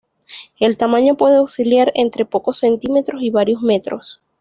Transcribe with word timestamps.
El 0.59 0.77
tamaño 0.77 1.15
puede 1.15 1.37
oscilar 1.37 1.91
entre 1.93 2.25
pocos 2.25 2.57
centímetros 2.57 3.21
y 3.21 3.29
varios 3.29 3.61
metros. 3.61 4.19